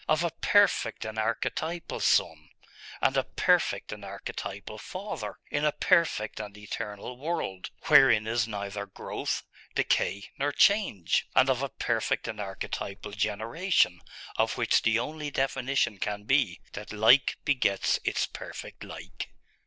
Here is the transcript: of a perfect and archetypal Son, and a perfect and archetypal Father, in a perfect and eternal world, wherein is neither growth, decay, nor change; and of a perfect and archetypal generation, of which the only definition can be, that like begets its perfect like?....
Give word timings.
of 0.07 0.23
a 0.23 0.31
perfect 0.41 1.05
and 1.05 1.19
archetypal 1.19 1.99
Son, 1.99 2.49
and 3.03 3.15
a 3.15 3.23
perfect 3.23 3.91
and 3.91 4.03
archetypal 4.03 4.79
Father, 4.79 5.35
in 5.51 5.63
a 5.63 5.71
perfect 5.71 6.39
and 6.39 6.57
eternal 6.57 7.15
world, 7.19 7.69
wherein 7.83 8.25
is 8.25 8.47
neither 8.47 8.87
growth, 8.87 9.43
decay, 9.75 10.23
nor 10.39 10.51
change; 10.51 11.27
and 11.35 11.51
of 11.51 11.61
a 11.61 11.69
perfect 11.69 12.27
and 12.27 12.39
archetypal 12.41 13.11
generation, 13.11 13.99
of 14.37 14.57
which 14.57 14.81
the 14.81 14.97
only 14.97 15.29
definition 15.29 15.99
can 15.99 16.23
be, 16.23 16.59
that 16.73 16.91
like 16.91 17.37
begets 17.45 17.99
its 18.03 18.25
perfect 18.25 18.83
like?.... 18.83 19.29